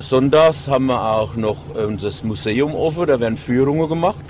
sonntags 0.00 0.66
haben 0.66 0.86
wir 0.86 0.98
auch 0.98 1.36
noch 1.36 1.58
äh, 1.76 1.94
das 2.00 2.24
Museum 2.24 2.74
offen, 2.74 3.06
da 3.06 3.20
werden 3.20 3.36
Führungen 3.36 3.86
gemacht. 3.86 4.24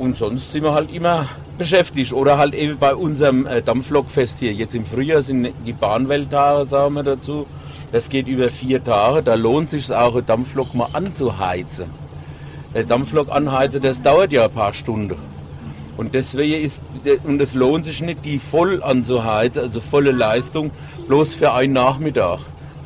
Und 0.00 0.16
sonst 0.16 0.50
sind 0.50 0.64
wir 0.64 0.72
halt 0.72 0.90
immer 0.94 1.28
beschäftigt. 1.58 2.14
Oder 2.14 2.38
halt 2.38 2.54
eben 2.54 2.78
bei 2.78 2.94
unserem 2.94 3.46
äh, 3.46 3.60
Dampflokfest 3.60 4.38
hier. 4.38 4.50
Jetzt 4.50 4.74
im 4.74 4.86
Frühjahr 4.86 5.20
sind 5.20 5.52
die 5.66 5.74
Bahnwelttage, 5.74 6.64
sagen 6.64 6.94
wir 6.94 7.02
dazu. 7.02 7.46
Das 7.92 8.08
geht 8.08 8.26
über 8.26 8.48
vier 8.48 8.82
Tage. 8.82 9.22
Da 9.22 9.34
lohnt 9.34 9.68
sich 9.68 9.92
auch, 9.92 10.14
eine 10.14 10.22
Dampflok 10.22 10.74
mal 10.74 10.88
anzuheizen. 10.94 11.84
Der 12.74 12.84
Dampflok 12.84 13.28
anheizen, 13.30 13.82
das 13.82 14.00
dauert 14.00 14.32
ja 14.32 14.46
ein 14.46 14.50
paar 14.50 14.72
Stunden. 14.72 15.16
Und 15.98 16.14
deswegen 16.14 16.64
ist, 16.64 16.80
und 17.24 17.38
es 17.38 17.52
lohnt 17.52 17.84
sich 17.84 18.00
nicht, 18.00 18.24
die 18.24 18.38
voll 18.38 18.82
anzuheizen, 18.82 19.64
also 19.64 19.80
volle 19.80 20.12
Leistung, 20.12 20.70
bloß 21.08 21.34
für 21.34 21.52
einen 21.52 21.74
Nachmittag. 21.74 22.38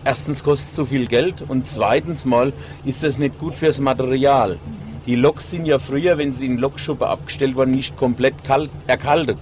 Erstens 0.05 0.43
kostet 0.43 0.71
es 0.71 0.75
zu 0.75 0.85
viel 0.85 1.07
Geld 1.07 1.45
und 1.47 1.69
zweitens 1.69 2.25
mal 2.25 2.53
ist 2.85 3.05
das 3.05 3.19
nicht 3.19 3.39
gut 3.39 3.55
fürs 3.55 3.79
Material. 3.79 4.59
Die 5.07 5.17
Loks 5.17 5.51
sind 5.51 5.67
ja 5.67 5.79
früher, 5.79 6.17
wenn 6.17 6.33
sie 6.33 6.47
in 6.47 6.59
Lokschuppe 6.59 7.07
abgestellt 7.07 7.57
waren, 7.57 7.71
nicht 7.71 7.97
komplett 7.97 8.43
kalt, 8.45 8.71
erkaltet. 8.87 9.39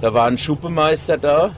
Da 0.00 0.14
war 0.14 0.26
ein 0.26 0.38
Schuppemeister 0.38 1.18
da, 1.18 1.50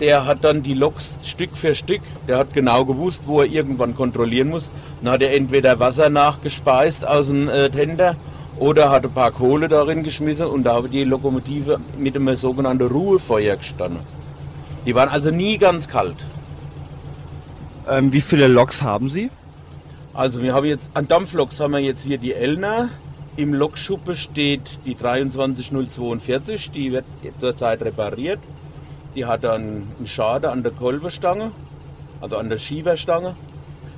der 0.00 0.24
hat 0.26 0.44
dann 0.44 0.62
die 0.62 0.74
Loks 0.74 1.18
Stück 1.24 1.56
für 1.56 1.74
Stück, 1.74 2.00
der 2.26 2.38
hat 2.38 2.54
genau 2.54 2.84
gewusst, 2.84 3.24
wo 3.26 3.40
er 3.40 3.46
irgendwann 3.46 3.94
kontrollieren 3.94 4.48
muss. 4.48 4.70
Dann 5.02 5.12
hat 5.12 5.22
er 5.22 5.34
entweder 5.34 5.78
Wasser 5.78 6.08
nachgespeist 6.08 7.06
aus 7.06 7.28
dem 7.28 7.48
äh, 7.48 7.68
Tender 7.68 8.16
oder 8.58 8.90
hat 8.90 9.04
ein 9.04 9.12
paar 9.12 9.30
Kohle 9.30 9.68
darin 9.68 10.02
geschmissen 10.02 10.46
und 10.46 10.64
da 10.64 10.74
habe 10.74 10.88
die 10.88 11.04
Lokomotive 11.04 11.78
mit 11.98 12.16
einem 12.16 12.36
sogenannten 12.36 12.86
Ruhefeuer 12.86 13.56
gestanden. 13.56 14.00
Die 14.86 14.94
waren 14.94 15.10
also 15.10 15.30
nie 15.30 15.58
ganz 15.58 15.88
kalt. 15.88 16.24
Ähm, 17.88 18.12
wie 18.12 18.20
viele 18.20 18.46
Loks 18.46 18.82
haben 18.82 19.10
Sie? 19.10 19.30
Also 20.16 20.40
wir 20.40 20.54
haben 20.54 20.64
jetzt, 20.64 20.90
an 20.94 21.06
Dampfloks 21.06 21.60
haben 21.60 21.72
wir 21.72 21.80
jetzt 21.80 22.02
hier 22.02 22.16
die 22.16 22.32
Elner. 22.32 22.88
Im 23.36 23.52
Lokschuppe 23.52 24.16
steht 24.16 24.62
die 24.86 24.94
23042, 24.94 26.70
die 26.70 26.90
wird 26.90 27.04
zurzeit 27.38 27.82
repariert. 27.82 28.38
Die 29.14 29.26
hat 29.26 29.44
dann 29.44 29.82
einen 29.98 30.06
Schaden 30.06 30.48
an 30.48 30.62
der 30.62 30.72
Kolbenstange, 30.72 31.50
also 32.22 32.38
an 32.38 32.48
der 32.48 32.56
Schieberstange. 32.56 33.34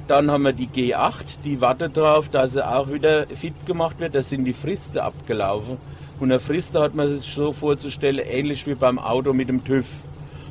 Dann 0.09 0.29
haben 0.29 0.43
wir 0.43 0.53
die 0.53 0.67
G8, 0.67 1.39
die 1.45 1.61
wartet 1.61 1.97
darauf, 1.97 2.29
dass 2.29 2.55
sie 2.55 2.67
auch 2.67 2.91
wieder 2.91 3.29
fit 3.29 3.55
gemacht 3.65 4.01
wird. 4.01 4.17
Da 4.17 4.23
sind 4.23 4.45
die 4.45 4.55
Fristen 4.55 4.99
abgelaufen. 4.99 5.77
Und 6.19 6.33
eine 6.33 6.41
Friste 6.41 6.81
hat 6.81 6.97
man 6.97 7.21
sich 7.21 7.33
so 7.33 7.53
vorzustellen, 7.53 8.27
ähnlich 8.29 8.67
wie 8.67 8.75
beim 8.75 8.99
Auto 8.99 9.33
mit 9.33 9.49
dem 9.49 9.63
TÜV. 9.63 9.87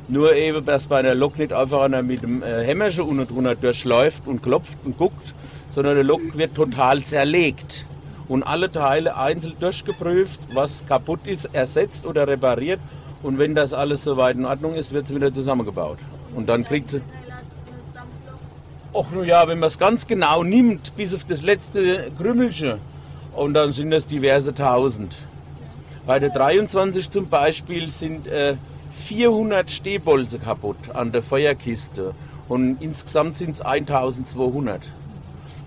Nur 0.08 0.34
eben, 0.34 0.64
dass 0.64 0.86
bei 0.86 1.00
einer 1.00 1.14
Lok 1.14 1.38
nicht 1.38 1.52
einfach 1.52 1.82
einer 1.82 2.00
mit 2.00 2.22
dem 2.22 2.42
äh, 2.42 2.64
Hämmerchen 2.64 3.04
unten 3.04 3.28
drunter 3.28 3.54
durchläuft 3.54 4.26
und 4.26 4.42
klopft 4.42 4.78
und 4.86 4.96
guckt, 4.96 5.34
sondern 5.70 5.96
die 5.96 6.02
Lok 6.02 6.36
wird 6.36 6.54
total 6.54 7.02
zerlegt. 7.04 7.84
Und 8.28 8.42
alle 8.42 8.70
Teile 8.70 9.16
einzeln 9.16 9.54
durchgeprüft, 9.58 10.40
was 10.52 10.82
kaputt 10.86 11.20
ist, 11.24 11.46
ersetzt 11.54 12.04
oder 12.04 12.26
repariert. 12.26 12.80
Und 13.22 13.38
wenn 13.38 13.54
das 13.54 13.72
alles 13.72 14.04
soweit 14.04 14.36
in 14.36 14.44
Ordnung 14.44 14.74
ist, 14.74 14.92
wird 14.92 15.08
sie 15.08 15.14
wieder 15.14 15.32
zusammengebaut. 15.32 15.98
Und 16.34 16.48
dann 16.48 16.64
kriegt 16.64 16.90
sie. 16.90 17.00
Och, 18.92 19.10
nur 19.10 19.24
ja, 19.24 19.46
wenn 19.48 19.58
man 19.58 19.68
es 19.68 19.78
ganz 19.78 20.06
genau 20.06 20.42
nimmt, 20.42 20.96
bis 20.96 21.14
auf 21.14 21.24
das 21.24 21.42
letzte 21.42 22.10
Krümmelchen, 22.18 22.78
und 23.38 23.54
dann 23.54 23.72
sind 23.72 23.90
das 23.90 24.06
diverse 24.06 24.54
Tausend. 24.54 25.14
Bei 26.06 26.18
der 26.18 26.30
23 26.30 27.10
zum 27.10 27.28
Beispiel 27.28 27.90
sind 27.90 28.26
äh, 28.26 28.56
400 29.04 29.70
Stehbolze 29.70 30.38
kaputt 30.38 30.76
an 30.92 31.12
der 31.12 31.22
Feuerkiste 31.22 32.14
und 32.48 32.78
insgesamt 32.80 33.36
sind 33.36 33.50
es 33.50 33.60
1200. 33.60 34.80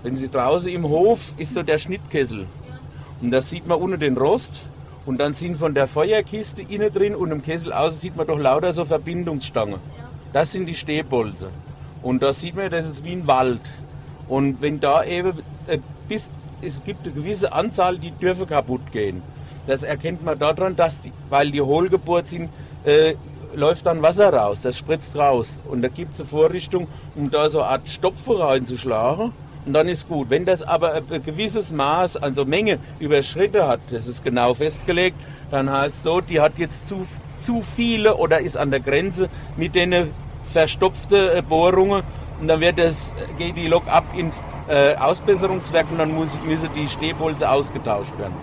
Wenn 0.04 0.18
Sie 0.18 0.30
draußen 0.30 0.70
im 0.72 0.88
Hof 0.88 1.34
ist 1.38 1.54
so 1.54 1.62
der 1.62 1.78
Schnittkessel 1.78 2.48
und 3.22 3.32
da 3.32 3.42
sieht 3.42 3.68
man 3.68 3.80
unten 3.80 4.00
den 4.00 4.18
Rost 4.18 4.64
und 5.06 5.20
dann 5.20 5.34
sind 5.34 5.58
von 5.58 5.74
der 5.74 5.88
Feuerkiste 5.88 6.64
innen 6.64 6.92
drin 6.92 7.16
und 7.16 7.32
im 7.32 7.44
Kessel 7.44 7.72
außen 7.72 8.00
sieht 8.00 8.16
man 8.16 8.26
doch 8.26 8.40
lauter 8.40 8.74
so 8.74 8.84
Verbindungsstangen. 8.84 9.80
Das 10.34 10.52
sind 10.52 10.66
die 10.66 10.74
Stehbolze. 10.74 11.50
Und 12.02 12.24
da 12.24 12.34
sieht 12.34 12.56
man, 12.56 12.72
das 12.72 12.86
ist 12.86 13.04
wie 13.04 13.14
ein 13.14 13.28
Wald. 13.28 13.62
Und 14.28 14.62
wenn 14.62 14.80
da 14.80 15.04
eben 15.04 15.34
äh, 15.68 15.78
bis, 16.08 16.28
es 16.62 16.84
gibt 16.84 17.06
eine 17.06 17.14
gewisse 17.14 17.54
Anzahl, 17.54 17.98
die 17.98 18.12
dürfen 18.12 18.48
kaputt 18.48 18.92
gehen. 18.92 19.22
Das 19.68 19.84
erkennt 19.84 20.26
man 20.26 20.40
daran, 20.40 20.76
dass 20.76 21.02
die, 21.02 21.12
weil 21.30 21.52
die 21.52 21.62
hohlgebohrt 21.62 22.30
sind, 22.30 22.50
äh, 22.86 23.14
läuft 23.54 23.86
dann 23.86 24.02
Wasser 24.02 24.34
raus, 24.34 24.62
das 24.62 24.78
spritzt 24.78 25.16
raus. 25.16 25.60
Und 25.70 25.84
da 25.84 25.90
gibt 25.90 26.16
es 26.16 26.22
eine 26.22 26.30
Vorrichtung, 26.30 26.88
um 27.16 27.30
da 27.30 27.50
so 27.50 27.60
eine 27.62 27.70
Art 27.70 27.90
Stopfen 27.90 28.38
reinzuschlagen. 28.38 29.34
Und 29.66 29.74
dann 29.74 29.88
ist 29.88 30.08
gut. 30.08 30.30
Wenn 30.30 30.46
das 30.46 30.64
aber 30.64 30.94
ein 30.94 31.24
gewisses 31.24 31.72
Maß, 31.72 32.18
also 32.18 32.46
Menge 32.46 32.80
überschritten 33.00 33.64
hat, 33.64 33.80
das 33.92 34.08
ist 34.08 34.24
genau 34.24 34.54
festgelegt, 34.54 35.18
dann 35.52 35.70
heißt 35.70 35.98
es 35.98 36.04
so, 36.04 36.22
die 36.22 36.40
hat 36.40 36.54
jetzt 36.58 36.88
zu, 36.88 37.06
zu 37.38 37.62
viele 37.76 38.16
oder 38.16 38.40
ist 38.40 38.58
an 38.58 38.72
der 38.72 38.80
Grenze 38.80 39.30
mit 39.58 39.76
den 39.76 40.12
verstopften 40.52 41.44
Bohrungen 41.48 42.04
und 42.40 42.48
dann 42.48 42.60
wird 42.60 42.80
das, 42.80 43.12
geht 43.38 43.56
die 43.56 43.68
Lok 43.68 43.88
ab 43.88 44.06
ins 44.18 44.42
äh, 44.68 44.96
Ausbesserungswerk 44.96 45.86
und 45.92 46.00
dann 46.00 46.14
muss, 46.14 46.30
müssen 46.46 46.70
die 46.76 46.88
Stehbolze 46.88 47.48
ausgetauscht 47.50 48.18
werden. 48.18 48.34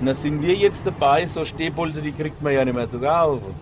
Und 0.00 0.06
da 0.06 0.14
sind 0.14 0.40
wir 0.40 0.54
jetzt 0.54 0.86
dabei, 0.86 1.26
so 1.26 1.44
Stehbolze, 1.44 2.00
die 2.00 2.12
kriegt 2.12 2.40
man 2.40 2.54
ja 2.54 2.64
nicht 2.64 2.74
mehr 2.74 2.88
zu 2.88 3.00
kaufen. 3.00 3.54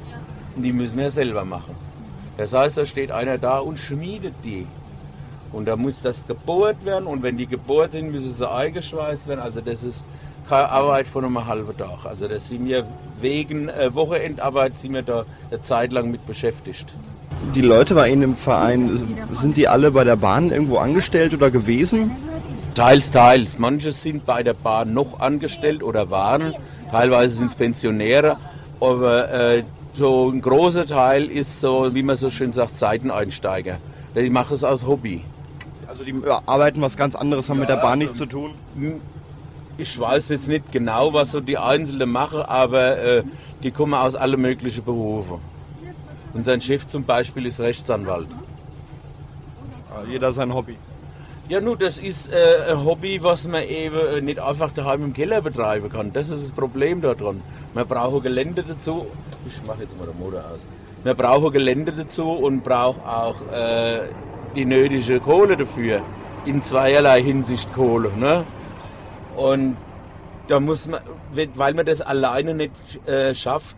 Und 0.55 0.63
die 0.63 0.73
müssen 0.73 0.99
wir 0.99 1.11
selber 1.11 1.45
machen. 1.45 1.75
Das 2.37 2.53
heißt, 2.53 2.79
da 2.79 2.87
steht 2.87 3.11
einer 3.11 3.39
da 3.39 3.59
und 3.59 3.79
schmiedet 3.79 4.35
die. 4.45 4.67
Und 5.53 5.67
da 5.67 5.77
muss 5.77 6.03
das 6.03 6.27
gebohrt 6.27 6.85
werden 6.85 7.07
und 7.07 7.23
wenn 7.23 7.37
die 7.37 7.47
gebohrt 7.47 7.93
sind, 7.93 8.11
müssen 8.11 8.35
sie 8.35 8.49
eingeschweißt 8.49 9.29
werden. 9.29 9.41
Also 9.41 9.61
das 9.61 9.83
ist 9.83 10.05
keine 10.49 10.69
Arbeit 10.69 11.09
von 11.09 11.25
einem 11.25 11.47
halben 11.47 11.77
Tag. 11.77 12.05
Also 12.05 12.29
das 12.29 12.49
sind 12.49 12.67
wir 12.67 12.87
wegen 13.21 13.69
äh, 13.69 13.95
Wochenendarbeit 13.95 14.77
sind 14.79 14.95
wir 14.95 15.03
da 15.03 15.25
eine 15.51 15.63
Zeit 15.63 15.93
lang 15.93 16.11
mit 16.11 16.27
beschäftigt. 16.27 16.95
Die 17.55 17.63
Leute 17.63 17.95
bei 17.95 18.11
Ihnen 18.11 18.23
im 18.23 18.37
Verein, 18.37 19.01
sind 19.33 19.57
die 19.57 19.69
alle 19.69 19.91
bei 19.91 20.05
der 20.05 20.17
Bahn 20.17 20.51
irgendwo 20.51 20.79
angestellt 20.79 21.35
oder 21.35 21.51
gewesen? 21.51 22.11
Teils, 22.75 23.11
teils. 23.11 23.59
Manche 23.59 23.93
sind 23.93 24.27
bei 24.27 24.43
der 24.43 24.55
Bahn 24.55 24.93
noch 24.93 25.21
angestellt 25.21 25.83
oder 25.83 26.11
waren. 26.11 26.55
Teilweise 26.91 27.35
sind 27.35 27.49
es 27.49 27.55
Pensionäre. 27.55 28.37
Aber 28.81 29.33
äh, 29.33 29.63
so 29.95 30.31
ein 30.31 30.43
großer 30.43 30.87
Teil 30.87 31.25
ist 31.25 31.61
so, 31.61 31.95
wie 31.95 32.03
man 32.03 32.17
so 32.17 32.29
schön 32.31 32.53
sagt, 32.53 32.77
Seiteneinsteiger. 32.77 33.79
Die 34.15 34.31
machen 34.31 34.55
es 34.55 34.65
als 34.65 34.87
Hobby. 34.87 35.23
Also 35.99 36.05
die 36.05 36.15
ja, 36.27 36.43
arbeiten 36.45 36.83
was 36.83 36.95
ganz 36.99 37.15
anderes, 37.15 37.49
haben 37.49 37.59
mit 37.59 37.71
der 37.71 37.79
Bahn 37.79 38.01
nichts 38.01 38.19
zu 38.19 38.27
tun. 38.27 38.53
Ich 39.79 39.99
weiß 39.99 40.29
jetzt 40.29 40.47
nicht 40.47 40.71
genau, 40.71 41.15
was 41.15 41.33
so 41.33 41.41
die 41.41 41.57
Einzelnen 41.57 42.11
machen, 42.11 42.43
aber 42.43 42.99
äh, 42.99 43.23
die 43.63 43.71
kommen 43.71 43.95
aus 43.95 44.15
allen 44.15 44.39
möglichen 44.39 44.85
Berufen. 44.85 45.39
Und 46.35 46.45
sein 46.45 46.61
Chef 46.61 46.87
zum 46.87 47.05
Beispiel 47.05 47.47
ist 47.47 47.61
Rechtsanwalt. 47.61 48.29
Jeder 50.11 50.35
sein 50.35 50.53
Hobby. 50.53 50.77
Ja, 51.49 51.63
nun, 51.63 51.79
das 51.79 51.97
ist 51.97 52.31
äh, 52.31 52.73
ein 52.73 52.85
Hobby, 52.85 53.23
was 53.23 53.49
man 53.49 53.63
eben 53.63 53.97
äh, 53.97 54.21
nicht 54.21 54.39
einfach 54.39 54.73
daheim 54.73 55.03
im 55.03 55.13
Keller 55.15 55.41
betreiben 55.41 55.89
kann. 55.89 56.13
Das 56.13 56.29
ist 56.29 56.43
das 56.43 56.53
Problem 56.53 57.01
daran. 57.01 57.41
Man 57.73 57.87
braucht 57.87 58.25
Gelände 58.25 58.63
dazu. 58.65 59.07
Ich 59.49 59.67
mache 59.67 59.85
jetzt 59.85 59.97
mal 59.97 60.07
den 60.07 60.19
Motor 60.19 60.41
aus. 60.41 60.61
Man 61.05 61.17
braucht 61.17 61.55
Gelände 61.55 61.93
dazu 61.93 62.33
und 62.33 62.65
braucht 62.65 62.99
auch 63.07 63.37
äh, 63.51 64.09
die 64.57 64.65
nötige 64.65 65.21
Kohle 65.21 65.57
dafür. 65.57 66.03
In 66.47 66.63
zweierlei 66.63 67.23
Hinsicht 67.23 67.73
Kohle. 67.75 68.11
Ne? 68.17 68.45
Und 69.37 69.77
da 70.49 70.61
muss 70.61 70.89
man, 70.89 71.01
weil 71.55 71.75
man 71.75 71.87
das 71.87 72.01
alleine 72.01 72.55
nicht 72.55 72.73
äh, 73.07 73.35
schafft, 73.35 73.77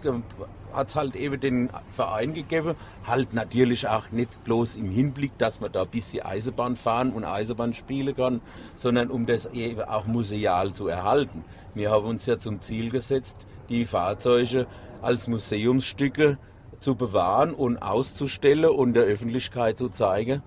hat 0.72 0.88
es 0.88 0.96
halt 0.96 1.16
eben 1.16 1.40
den 1.40 1.70
Verein 1.94 2.34
gegeben. 2.34 2.76
Halt 3.06 3.34
natürlich 3.34 3.88
auch 3.88 4.10
nicht 4.10 4.44
bloß 4.44 4.76
im 4.76 4.90
Hinblick, 4.90 5.36
dass 5.38 5.60
man 5.60 5.72
da 5.72 5.82
ein 5.82 5.88
bisschen 5.88 6.24
Eisenbahn 6.24 6.76
fahren 6.76 7.12
und 7.12 7.24
Eisenbahn 7.24 7.74
spielen 7.74 8.14
kann, 8.14 8.40
sondern 8.76 9.10
um 9.10 9.26
das 9.26 9.46
eben 9.46 9.82
auch 9.82 10.06
museal 10.06 10.72
zu 10.74 10.86
erhalten. 10.88 11.44
Wir 11.74 11.90
haben 11.90 12.06
uns 12.06 12.26
ja 12.26 12.38
zum 12.38 12.60
Ziel 12.60 12.90
gesetzt, 12.90 13.46
die 13.68 13.84
Fahrzeuge 13.84 14.66
als 15.02 15.26
Museumsstücke 15.26 16.38
zu 16.80 16.94
bewahren 16.94 17.54
und 17.54 17.78
auszustellen 17.78 18.70
und 18.70 18.94
der 18.94 19.04
Öffentlichkeit 19.04 19.78
zu 19.78 19.88
zeigen, 19.88 20.42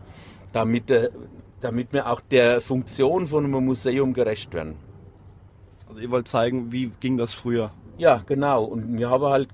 damit, 0.53 0.85
damit 1.61 1.93
wir 1.93 2.09
auch 2.11 2.21
der 2.21 2.61
Funktion 2.61 3.27
von 3.27 3.45
einem 3.45 3.65
Museum 3.65 4.13
gerecht 4.13 4.53
werden. 4.53 4.75
Also 5.87 6.01
ihr 6.01 6.11
wollt 6.11 6.27
zeigen, 6.27 6.71
wie 6.71 6.91
ging 6.99 7.17
das 7.17 7.33
früher? 7.33 7.71
Ja, 7.97 8.23
genau. 8.25 8.63
Und 8.63 8.97
wir 8.97 9.09
haben 9.09 9.25
halt 9.25 9.49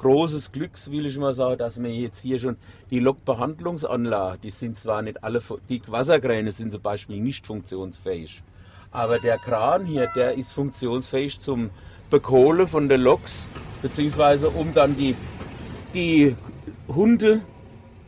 großes 0.00 0.52
Glück, 0.52 0.72
will 0.90 1.04
ich 1.04 1.18
mal 1.18 1.34
sagen, 1.34 1.58
dass 1.58 1.80
wir 1.80 1.90
jetzt 1.90 2.20
hier 2.20 2.38
schon 2.38 2.56
die 2.90 3.00
Lokbehandlungsanlagen, 3.00 4.40
die 4.40 4.50
sind 4.50 4.78
zwar 4.78 5.02
nicht 5.02 5.22
alle, 5.22 5.42
die 5.68 5.82
Wasserkräne 5.86 6.52
sind 6.52 6.72
zum 6.72 6.80
Beispiel 6.80 7.20
nicht 7.20 7.46
funktionsfähig, 7.46 8.42
aber 8.90 9.18
der 9.18 9.36
Kran 9.36 9.84
hier, 9.84 10.08
der 10.16 10.34
ist 10.34 10.52
funktionsfähig 10.52 11.40
zum 11.40 11.68
Bekohlen 12.08 12.66
von 12.66 12.88
den 12.88 13.02
Loks, 13.02 13.46
beziehungsweise 13.82 14.48
um 14.48 14.72
dann 14.72 14.96
die, 14.96 15.14
die 15.94 16.36
Hunde 16.88 17.42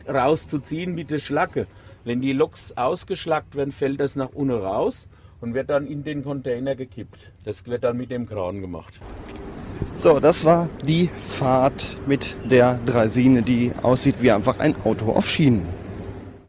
rauszuziehen 0.07 0.93
mit 0.95 1.09
der 1.09 1.19
Schlacke. 1.19 1.67
Wenn 2.03 2.21
die 2.21 2.33
Loks 2.33 2.75
ausgeschlackt 2.75 3.55
werden, 3.55 3.71
fällt 3.71 3.99
das 3.99 4.15
nach 4.15 4.29
unten 4.33 4.57
raus 4.57 5.07
und 5.41 5.53
wird 5.53 5.69
dann 5.69 5.87
in 5.87 6.03
den 6.03 6.23
Container 6.23 6.75
gekippt. 6.75 7.31
Das 7.45 7.65
wird 7.65 7.83
dann 7.83 7.97
mit 7.97 8.11
dem 8.11 8.27
Kran 8.27 8.61
gemacht. 8.61 8.99
So, 9.99 10.19
das 10.19 10.43
war 10.43 10.69
die 10.85 11.09
Fahrt 11.27 11.97
mit 12.05 12.35
der 12.49 12.79
Draisine, 12.85 13.41
die 13.41 13.71
aussieht 13.81 14.21
wie 14.21 14.31
einfach 14.31 14.59
ein 14.59 14.75
Auto 14.83 15.11
auf 15.11 15.29
Schienen. 15.29 15.82